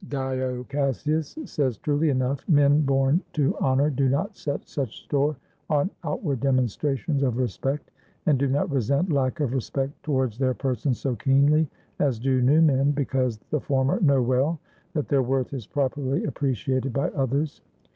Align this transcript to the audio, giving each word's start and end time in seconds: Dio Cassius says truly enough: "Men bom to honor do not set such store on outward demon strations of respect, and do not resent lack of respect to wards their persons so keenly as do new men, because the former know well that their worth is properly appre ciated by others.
Dio 0.09 0.63
Cassius 0.63 1.37
says 1.45 1.77
truly 1.77 2.09
enough: 2.09 2.39
"Men 2.49 2.81
bom 2.81 3.21
to 3.33 3.55
honor 3.61 3.91
do 3.91 4.09
not 4.09 4.35
set 4.35 4.67
such 4.67 5.03
store 5.03 5.35
on 5.69 5.91
outward 6.03 6.39
demon 6.39 6.65
strations 6.65 7.21
of 7.21 7.37
respect, 7.37 7.91
and 8.25 8.39
do 8.39 8.47
not 8.47 8.71
resent 8.71 9.11
lack 9.13 9.41
of 9.41 9.53
respect 9.53 9.93
to 10.05 10.09
wards 10.11 10.39
their 10.39 10.55
persons 10.55 10.97
so 10.97 11.15
keenly 11.15 11.69
as 11.99 12.17
do 12.17 12.41
new 12.41 12.63
men, 12.63 12.89
because 12.93 13.37
the 13.51 13.59
former 13.59 13.99
know 13.99 14.23
well 14.23 14.59
that 14.93 15.07
their 15.07 15.21
worth 15.21 15.53
is 15.53 15.67
properly 15.67 16.21
appre 16.21 16.53
ciated 16.53 16.91
by 16.91 17.09
others. 17.09 17.61